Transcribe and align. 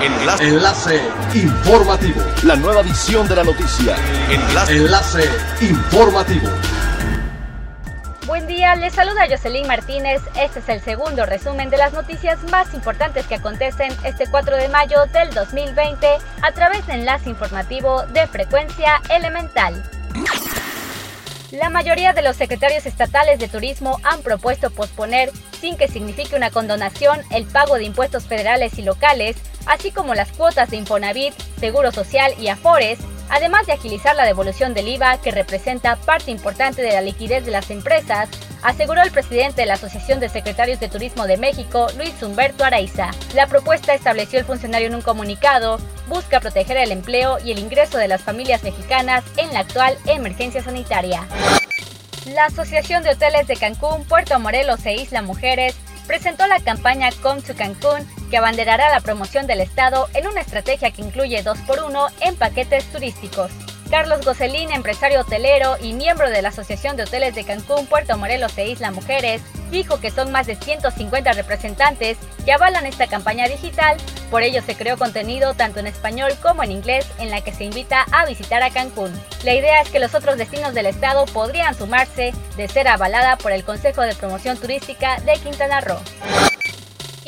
Enlace. 0.00 0.44
Enlace 0.44 1.00
informativo. 1.34 2.22
La 2.44 2.54
nueva 2.54 2.82
edición 2.82 3.26
de 3.26 3.34
la 3.34 3.42
noticia. 3.42 3.96
Enlace. 4.30 4.76
Enlace 4.76 5.24
informativo. 5.60 6.48
Buen 8.24 8.46
día, 8.46 8.76
les 8.76 8.94
saluda 8.94 9.26
Jocelyn 9.28 9.66
Martínez. 9.66 10.22
Este 10.40 10.60
es 10.60 10.68
el 10.68 10.80
segundo 10.82 11.26
resumen 11.26 11.68
de 11.68 11.78
las 11.78 11.92
noticias 11.94 12.38
más 12.44 12.72
importantes 12.74 13.26
que 13.26 13.34
acontecen 13.34 13.92
este 14.04 14.28
4 14.30 14.56
de 14.56 14.68
mayo 14.68 15.06
del 15.06 15.34
2020 15.34 16.06
a 16.42 16.52
través 16.52 16.86
de 16.86 16.92
enlace 16.92 17.30
informativo 17.30 18.04
de 18.06 18.28
frecuencia 18.28 19.00
elemental. 19.10 19.82
La 21.50 21.70
mayoría 21.70 22.12
de 22.12 22.22
los 22.22 22.36
secretarios 22.36 22.86
estatales 22.86 23.40
de 23.40 23.48
turismo 23.48 23.98
han 24.04 24.20
propuesto 24.20 24.70
posponer, 24.70 25.32
sin 25.60 25.76
que 25.76 25.88
signifique 25.88 26.36
una 26.36 26.50
condonación, 26.50 27.20
el 27.30 27.46
pago 27.46 27.76
de 27.76 27.84
impuestos 27.84 28.26
federales 28.26 28.78
y 28.78 28.82
locales, 28.82 29.36
así 29.68 29.92
como 29.92 30.14
las 30.14 30.32
cuotas 30.32 30.70
de 30.70 30.78
Infonavit, 30.78 31.34
Seguro 31.60 31.92
Social 31.92 32.34
y 32.40 32.48
Afores, 32.48 32.98
además 33.28 33.66
de 33.66 33.74
agilizar 33.74 34.16
la 34.16 34.24
devolución 34.24 34.74
del 34.74 34.88
IVA 34.88 35.20
que 35.20 35.30
representa 35.30 35.96
parte 35.96 36.30
importante 36.30 36.82
de 36.82 36.92
la 36.92 37.02
liquidez 37.02 37.44
de 37.44 37.52
las 37.52 37.70
empresas, 37.70 38.28
aseguró 38.62 39.02
el 39.02 39.12
presidente 39.12 39.60
de 39.60 39.66
la 39.66 39.74
Asociación 39.74 40.18
de 40.18 40.28
Secretarios 40.28 40.80
de 40.80 40.88
Turismo 40.88 41.26
de 41.26 41.36
México, 41.36 41.86
Luis 41.96 42.20
Humberto 42.22 42.64
Araiza. 42.64 43.10
La 43.34 43.46
propuesta, 43.46 43.94
estableció 43.94 44.38
el 44.38 44.46
funcionario 44.46 44.88
en 44.88 44.94
un 44.94 45.02
comunicado, 45.02 45.78
busca 46.08 46.40
proteger 46.40 46.78
el 46.78 46.90
empleo 46.90 47.38
y 47.44 47.52
el 47.52 47.58
ingreso 47.58 47.98
de 47.98 48.08
las 48.08 48.22
familias 48.22 48.62
mexicanas 48.62 49.22
en 49.36 49.52
la 49.52 49.60
actual 49.60 49.96
emergencia 50.06 50.62
sanitaria. 50.62 51.26
La 52.26 52.46
Asociación 52.46 53.02
de 53.02 53.10
Hoteles 53.10 53.46
de 53.46 53.56
Cancún, 53.56 54.04
Puerto 54.04 54.38
Morelos 54.38 54.84
e 54.84 54.94
Isla 54.94 55.22
Mujeres 55.22 55.74
presentó 56.06 56.46
la 56.46 56.60
campaña 56.60 57.10
Come 57.22 57.42
to 57.42 57.54
Cancún, 57.54 58.06
que 58.30 58.36
abanderará 58.36 58.90
la 58.90 59.00
promoción 59.00 59.46
del 59.46 59.60
Estado 59.60 60.08
en 60.14 60.26
una 60.26 60.40
estrategia 60.40 60.90
que 60.90 61.02
incluye 61.02 61.44
2x1 61.44 62.10
en 62.20 62.36
paquetes 62.36 62.84
turísticos. 62.92 63.50
Carlos 63.90 64.22
Gocelín, 64.22 64.70
empresario 64.70 65.20
hotelero 65.20 65.76
y 65.80 65.94
miembro 65.94 66.28
de 66.28 66.42
la 66.42 66.50
Asociación 66.50 66.96
de 66.96 67.04
Hoteles 67.04 67.34
de 67.34 67.44
Cancún, 67.44 67.86
Puerto 67.86 68.18
Morelos 68.18 68.56
e 68.58 68.68
Isla 68.68 68.90
Mujeres, 68.90 69.40
dijo 69.70 69.98
que 69.98 70.10
son 70.10 70.30
más 70.30 70.46
de 70.46 70.56
150 70.56 71.32
representantes 71.32 72.18
que 72.44 72.52
avalan 72.52 72.84
esta 72.84 73.06
campaña 73.06 73.48
digital, 73.48 73.96
por 74.30 74.42
ello 74.42 74.60
se 74.60 74.76
creó 74.76 74.98
contenido 74.98 75.54
tanto 75.54 75.80
en 75.80 75.86
español 75.86 76.32
como 76.42 76.62
en 76.62 76.72
inglés 76.72 77.06
en 77.18 77.30
la 77.30 77.40
que 77.40 77.52
se 77.52 77.64
invita 77.64 78.04
a 78.12 78.26
visitar 78.26 78.62
a 78.62 78.70
Cancún. 78.70 79.12
La 79.42 79.54
idea 79.54 79.80
es 79.80 79.88
que 79.88 80.00
los 80.00 80.14
otros 80.14 80.36
destinos 80.36 80.74
del 80.74 80.86
estado 80.86 81.24
podrían 81.26 81.74
sumarse 81.74 82.34
de 82.58 82.68
ser 82.68 82.88
avalada 82.88 83.36
por 83.36 83.52
el 83.52 83.64
Consejo 83.64 84.02
de 84.02 84.14
Promoción 84.14 84.58
Turística 84.58 85.18
de 85.20 85.38
Quintana 85.38 85.80
Roo. 85.80 86.00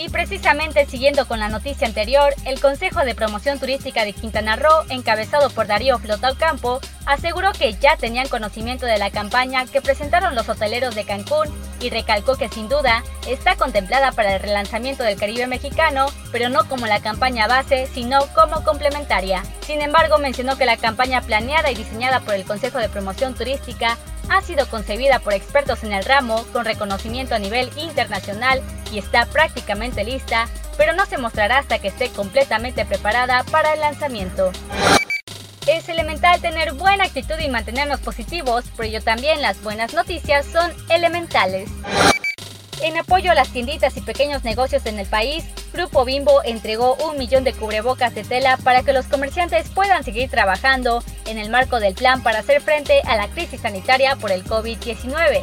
Y 0.00 0.08
precisamente 0.08 0.86
siguiendo 0.86 1.28
con 1.28 1.40
la 1.40 1.50
noticia 1.50 1.86
anterior, 1.86 2.34
el 2.46 2.58
Consejo 2.58 3.00
de 3.00 3.14
Promoción 3.14 3.60
Turística 3.60 4.06
de 4.06 4.14
Quintana 4.14 4.56
Roo, 4.56 4.86
encabezado 4.88 5.50
por 5.50 5.66
Darío 5.66 5.98
Flota 5.98 6.30
Ocampo, 6.30 6.80
aseguró 7.04 7.52
que 7.52 7.74
ya 7.74 7.98
tenían 7.98 8.26
conocimiento 8.26 8.86
de 8.86 8.96
la 8.96 9.10
campaña 9.10 9.66
que 9.66 9.82
presentaron 9.82 10.34
los 10.34 10.48
hoteleros 10.48 10.94
de 10.94 11.04
Cancún 11.04 11.48
y 11.82 11.90
recalcó 11.90 12.36
que 12.36 12.48
sin 12.48 12.70
duda 12.70 13.04
está 13.28 13.56
contemplada 13.56 14.10
para 14.12 14.36
el 14.36 14.40
relanzamiento 14.40 15.02
del 15.02 15.18
Caribe 15.18 15.46
mexicano, 15.46 16.06
pero 16.32 16.48
no 16.48 16.66
como 16.66 16.86
la 16.86 17.02
campaña 17.02 17.46
base, 17.46 17.86
sino 17.92 18.26
como 18.28 18.64
complementaria. 18.64 19.42
Sin 19.66 19.82
embargo, 19.82 20.16
mencionó 20.16 20.56
que 20.56 20.64
la 20.64 20.78
campaña 20.78 21.20
planeada 21.20 21.70
y 21.70 21.74
diseñada 21.74 22.20
por 22.20 22.32
el 22.32 22.44
Consejo 22.44 22.78
de 22.78 22.88
Promoción 22.88 23.34
Turística 23.34 23.98
ha 24.28 24.42
sido 24.42 24.66
concebida 24.68 25.18
por 25.20 25.32
expertos 25.32 25.84
en 25.84 25.92
el 25.92 26.04
ramo 26.04 26.44
con 26.52 26.64
reconocimiento 26.64 27.34
a 27.34 27.38
nivel 27.38 27.70
internacional 27.76 28.62
y 28.92 28.98
está 28.98 29.26
prácticamente 29.26 30.04
lista, 30.04 30.48
pero 30.76 30.92
no 30.92 31.06
se 31.06 31.18
mostrará 31.18 31.58
hasta 31.58 31.78
que 31.78 31.88
esté 31.88 32.10
completamente 32.10 32.84
preparada 32.84 33.44
para 33.44 33.72
el 33.74 33.80
lanzamiento. 33.80 34.52
Es 35.66 35.88
elemental 35.88 36.40
tener 36.40 36.72
buena 36.72 37.04
actitud 37.04 37.38
y 37.38 37.48
mantenernos 37.48 38.00
positivos, 38.00 38.64
pero 38.76 38.88
yo 38.88 39.02
también 39.02 39.42
las 39.42 39.62
buenas 39.62 39.94
noticias 39.94 40.46
son 40.46 40.72
elementales. 40.88 41.70
En 42.82 42.96
apoyo 42.96 43.30
a 43.30 43.34
las 43.34 43.50
tienditas 43.50 43.96
y 43.98 44.00
pequeños 44.00 44.42
negocios 44.42 44.86
en 44.86 44.98
el 44.98 45.06
país, 45.06 45.44
Grupo 45.74 46.06
Bimbo 46.06 46.42
entregó 46.44 46.94
un 46.96 47.18
millón 47.18 47.44
de 47.44 47.52
cubrebocas 47.52 48.14
de 48.14 48.24
tela 48.24 48.56
para 48.56 48.82
que 48.82 48.94
los 48.94 49.04
comerciantes 49.04 49.68
puedan 49.68 50.02
seguir 50.02 50.30
trabajando 50.30 51.04
en 51.30 51.38
el 51.38 51.50
marco 51.50 51.80
del 51.80 51.94
plan 51.94 52.22
para 52.22 52.40
hacer 52.40 52.60
frente 52.60 53.00
a 53.06 53.16
la 53.16 53.28
crisis 53.28 53.60
sanitaria 53.60 54.16
por 54.16 54.32
el 54.32 54.44
COVID-19. 54.44 55.42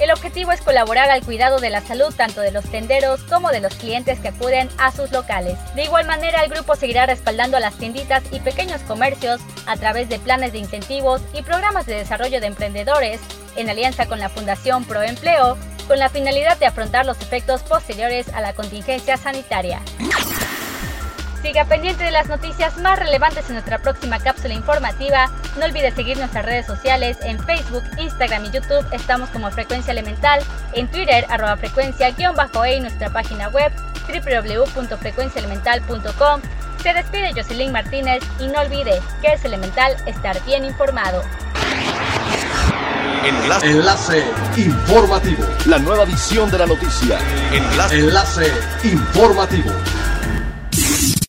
El 0.00 0.10
objetivo 0.10 0.50
es 0.50 0.60
colaborar 0.60 1.10
al 1.10 1.22
cuidado 1.22 1.60
de 1.60 1.70
la 1.70 1.80
salud 1.80 2.12
tanto 2.16 2.40
de 2.40 2.50
los 2.50 2.64
tenderos 2.64 3.22
como 3.22 3.50
de 3.50 3.60
los 3.60 3.74
clientes 3.76 4.18
que 4.18 4.28
acuden 4.28 4.68
a 4.78 4.90
sus 4.90 5.12
locales. 5.12 5.56
De 5.74 5.84
igual 5.84 6.06
manera, 6.06 6.42
el 6.42 6.50
grupo 6.50 6.74
seguirá 6.74 7.06
respaldando 7.06 7.56
a 7.56 7.60
las 7.60 7.74
tienditas 7.74 8.24
y 8.32 8.40
pequeños 8.40 8.80
comercios 8.82 9.40
a 9.66 9.76
través 9.76 10.08
de 10.08 10.18
planes 10.18 10.52
de 10.52 10.58
incentivos 10.58 11.22
y 11.34 11.42
programas 11.42 11.86
de 11.86 11.94
desarrollo 11.94 12.40
de 12.40 12.48
emprendedores 12.48 13.20
en 13.54 13.70
alianza 13.70 14.06
con 14.06 14.18
la 14.18 14.28
Fundación 14.28 14.84
Proempleo 14.84 15.56
con 15.86 15.98
la 15.98 16.08
finalidad 16.08 16.58
de 16.58 16.66
afrontar 16.66 17.06
los 17.06 17.20
efectos 17.20 17.62
posteriores 17.62 18.28
a 18.30 18.40
la 18.40 18.54
contingencia 18.54 19.16
sanitaria. 19.16 19.82
Siga 21.42 21.64
pendiente 21.64 22.04
de 22.04 22.12
las 22.12 22.28
noticias 22.28 22.78
más 22.78 23.00
relevantes 23.00 23.48
en 23.48 23.54
nuestra 23.54 23.78
próxima 23.78 24.20
cápsula 24.20 24.54
informativa. 24.54 25.28
No 25.58 25.64
olvide 25.64 25.90
seguir 25.90 26.16
nuestras 26.16 26.44
redes 26.44 26.66
sociales 26.66 27.18
en 27.22 27.44
Facebook, 27.44 27.82
Instagram 27.98 28.44
y 28.44 28.52
YouTube. 28.52 28.86
Estamos 28.92 29.28
como 29.30 29.50
Frecuencia 29.50 29.90
Elemental. 29.90 30.38
En 30.72 30.88
Twitter, 30.88 31.26
arroba 31.28 31.56
frecuencia-e 31.56 32.14
y 32.76 32.80
nuestra 32.80 33.10
página 33.10 33.48
web 33.48 33.72
www.frecuenciaelemental.com. 34.06 36.42
Se 36.80 36.94
despide 36.94 37.32
Jocelyn 37.32 37.72
Martínez 37.72 38.22
y 38.38 38.46
no 38.46 38.60
olvide 38.60 39.02
que 39.20 39.32
es 39.32 39.44
elemental 39.44 39.96
estar 40.06 40.40
bien 40.44 40.64
informado. 40.64 41.24
Enlace. 43.24 43.66
Enlace 43.66 44.24
informativo. 44.56 45.44
La 45.66 45.78
nueva 45.78 46.04
edición 46.04 46.52
de 46.52 46.58
la 46.58 46.66
noticia. 46.66 47.18
Enlace. 47.52 47.98
Enlace 47.98 48.46
informativo. 48.84 49.72